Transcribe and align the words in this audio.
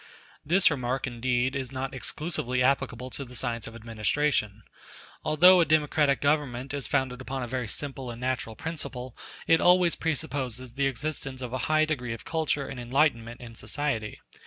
This 0.43 0.71
remark, 0.71 1.05
indeed, 1.05 1.55
is 1.55 1.71
not 1.71 1.93
exclusively 1.93 2.63
applicable 2.63 3.11
to 3.11 3.23
the 3.23 3.35
science 3.35 3.67
of 3.67 3.75
administration. 3.75 4.63
Although 5.23 5.61
a 5.61 5.63
democratic 5.65 6.21
government 6.21 6.73
is 6.73 6.87
founded 6.87 7.21
upon 7.21 7.43
a 7.43 7.47
very 7.47 7.67
simple 7.67 8.09
and 8.09 8.19
natural 8.19 8.55
principle, 8.55 9.15
it 9.45 9.61
always 9.61 9.95
presupposes 9.95 10.73
the 10.73 10.87
existence 10.87 11.43
of 11.43 11.53
a 11.53 11.59
high 11.69 11.85
degree 11.85 12.13
of 12.13 12.25
culture 12.25 12.67
and 12.67 12.79
enlightenment 12.79 13.41
in 13.41 13.53
society. 13.53 14.19